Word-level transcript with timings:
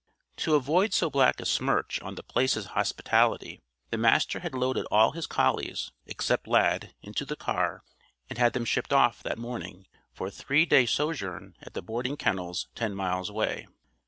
To 0.37 0.55
avoid 0.55 0.93
so 0.95 1.11
black 1.11 1.39
a 1.39 1.45
smirch 1.45 2.01
on 2.01 2.15
The 2.15 2.23
Place's 2.23 2.65
hospitality, 2.73 3.61
the 3.91 3.99
Master 3.99 4.39
had 4.39 4.55
loaded 4.55 4.85
all 4.89 5.11
his 5.11 5.27
collies, 5.27 5.91
except 6.07 6.47
Lad, 6.47 6.95
into 7.03 7.23
the 7.23 7.35
car, 7.35 7.83
and 8.27 8.39
had 8.39 8.67
shipped 8.67 8.89
them 8.89 8.97
off, 8.97 9.21
that 9.21 9.37
morning, 9.37 9.85
for 10.11 10.25
a 10.25 10.31
three 10.31 10.65
day 10.65 10.87
sojourn 10.87 11.55
at 11.61 11.75
the 11.75 11.83
boarding 11.83 12.17
kennels, 12.17 12.67
ten 12.73 12.95
miles 12.95 13.29
away. 13.29 13.67